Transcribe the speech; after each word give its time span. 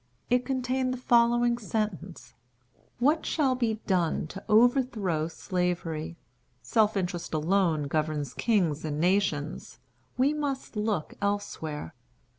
It 0.31 0.47
contained 0.47 0.91
the 0.91 0.97
following 0.97 1.59
sentence: 1.59 2.33
"What 2.97 3.23
shall 3.23 3.53
be 3.53 3.75
done 3.85 4.25
to 4.29 4.43
overthrow 4.49 5.27
Slavery? 5.27 6.17
Self 6.63 6.97
interest 6.97 7.35
alone 7.35 7.83
governs 7.83 8.33
kings 8.33 8.83
and 8.83 8.99
nations. 8.99 9.77
We 10.17 10.33
must 10.33 10.75
look 10.75 11.13
elsewhere. 11.21 11.93